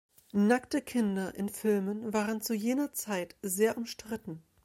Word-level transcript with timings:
Nackte 0.31 0.81
Kinder 0.81 1.35
in 1.35 1.47
Filmen 1.47 2.11
waren 2.11 2.41
zu 2.41 2.55
jener 2.55 2.91
Zeit 2.91 3.35
sehr 3.43 3.77
umstritten. 3.77 4.41